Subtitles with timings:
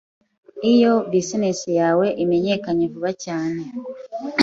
[0.73, 3.61] Iyo business yawe imenyekanye vuba cyane,